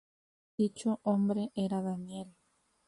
Dicho 0.57 0.99
hombre 1.03 1.51
era 1.53 1.83
Daniel. 1.83 2.33